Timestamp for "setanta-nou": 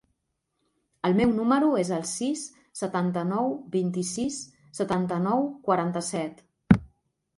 2.81-3.53, 4.81-5.49